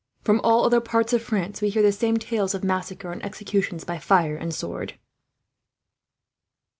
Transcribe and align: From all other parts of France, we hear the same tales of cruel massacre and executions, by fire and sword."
From 0.23 0.41
all 0.43 0.65
other 0.65 0.81
parts 0.81 1.13
of 1.13 1.21
France, 1.21 1.61
we 1.61 1.69
hear 1.69 1.83
the 1.83 1.91
same 1.91 2.17
tales 2.17 2.55
of 2.55 2.61
cruel 2.61 2.73
massacre 2.75 3.11
and 3.11 3.23
executions, 3.23 3.83
by 3.83 3.99
fire 3.99 4.35
and 4.35 4.51
sword." 4.51 4.95